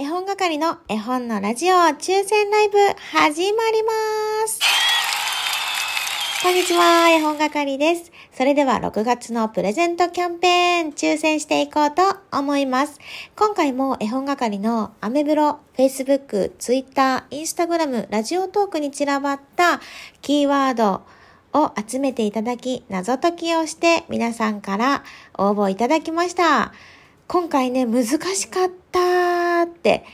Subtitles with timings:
[0.00, 2.78] 絵本係の絵本のラジオ抽選ライブ
[3.10, 3.90] 始まりま
[4.46, 4.60] す。
[6.40, 8.12] こんにちは、絵本係です。
[8.32, 13.00] それでは6月のプレゼントキャンペーン抽選していこうと思います。
[13.34, 19.80] 今回も絵本係のアメブロ、Facebook、Twitter、Instagram、ラジオトークに散らばった
[20.22, 21.02] キーワード
[21.52, 25.02] を集めていただき、謎解きをして皆さんから
[25.36, 26.72] 応募いただきました。
[27.26, 30.04] 今回ね、難しかったって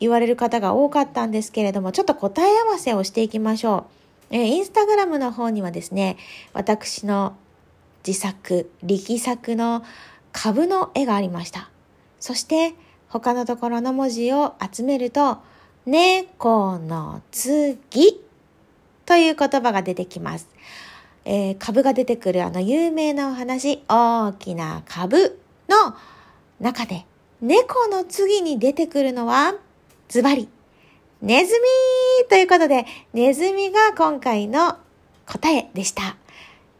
[0.00, 3.86] 言われる方が多かったんですけれども、ちょっと答え合わせをしていきましょ
[4.30, 4.34] う。
[4.34, 6.16] えーインスタグラムの方にはですね、
[6.52, 7.36] 私の
[8.06, 9.82] 自作、力作の
[10.32, 11.70] 株の絵がありました。
[12.20, 12.74] そして、
[13.08, 15.38] 他のところの文字を集めると、
[15.86, 18.20] 猫の次
[19.06, 20.48] という言葉が出てきます。
[21.24, 25.38] えー株が出てくるあの有名なお話、大きな株
[25.68, 25.96] の
[26.60, 27.06] 中で、
[27.42, 29.54] 猫の次に出てくるのは、
[30.08, 30.48] ズバリ、
[31.20, 34.76] ネズミということで、ネズミが今回の
[35.26, 36.16] 答えでした。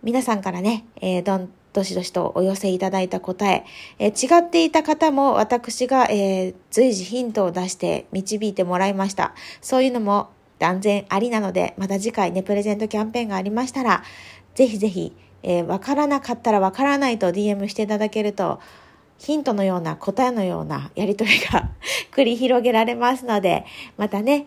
[0.02, 3.66] 皆さんからね、えーどん、どしどしとお寄せいただいた答え、
[3.98, 9.34] えー違っていた方も私が、えー随時ヒントを出して導いてもらいました。
[9.60, 14.02] そういうのも断然ありなので、また次回ね、プレゼントキャンペーンがありましたら、
[14.54, 18.58] ぜひぜひ、えーわからなかったらわからないと DM していただけると、
[19.18, 21.70] ヒントのような答えのようなやりとりが
[22.12, 23.64] 繰り広げられますので、
[23.96, 24.46] またね、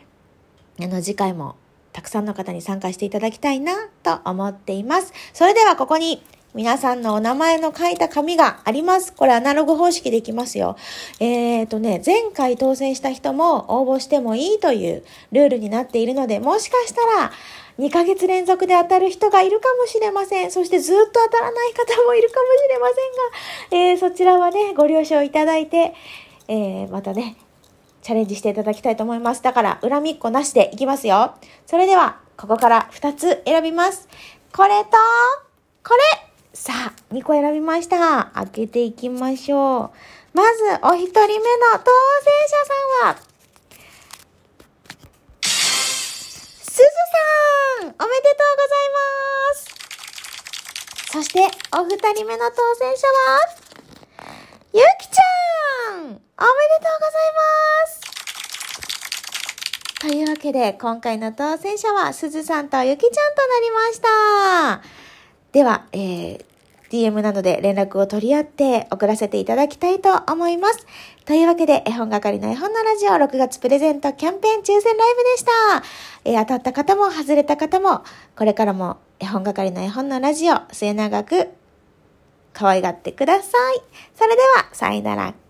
[0.82, 1.56] あの次回も
[1.92, 5.14] たくさんの方に参加していただきたいなと思っています。
[5.34, 6.24] それではここに
[6.56, 9.14] 皆さんのお名前の書いた紙があります。
[9.14, 10.78] これアナログ方式でいきますよ。
[11.20, 17.32] えーとね、前回当選した人も応募してもいいというルールになっているので、もしかしたら
[17.78, 20.50] 2ヶ月連続で当たる人がいるかもしれません。
[20.50, 22.88] そしてずっと当たらない方もいるかもしれま
[23.70, 25.94] せんが、えーそちらはね、ご了承いただいて、
[26.48, 27.36] えーまたね、
[28.02, 29.44] チャレンジしていただきたいと思います。
[29.44, 31.36] だから、恨みっこなしでいきますよ。
[31.68, 34.10] それでは、ここから2つ選びます。
[34.52, 34.90] これと、
[35.84, 38.32] これさあ、2個選びました。
[38.34, 39.92] 開けていきましょ
[40.34, 40.38] う。
[40.38, 41.44] まず、お一人目の
[41.78, 42.74] 当選者さ
[43.06, 43.18] んは、
[45.44, 46.84] すず
[47.82, 48.06] さんおめでとう
[48.58, 49.68] ございます
[51.12, 51.40] そして、
[51.78, 53.40] お二人目の当選者は、
[54.74, 56.50] ゆきちゃんおめでとうござ
[57.20, 58.02] います
[60.02, 65.09] というわけで、今回の当選者は、すずさんとゆきちゃんとなりました。
[65.52, 66.46] では、えー、
[66.90, 70.86] DM などで連絡を取り合って送らせていただきたいと思います。
[71.26, 75.52] というわけで、絵本係の絵本のラジオ6月プレゼントキャンペーン抽選ライブでした。
[76.26, 78.04] えー当たった方も外れた方も、
[78.36, 81.50] これからも絵本係の絵本のラジオ末永く
[82.54, 83.82] 可愛がってください。
[84.16, 85.49] それでは、さよなら。